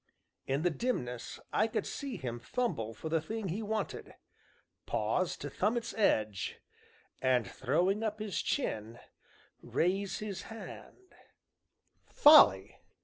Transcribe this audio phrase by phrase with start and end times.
[0.47, 4.15] In the dimness I could see him fumble for the thing he wanted,
[4.87, 6.57] pause to thumb its edge,
[7.21, 8.97] and, throwing up his chin,
[9.61, 11.13] raise his hand
[12.07, 12.79] "Folly!"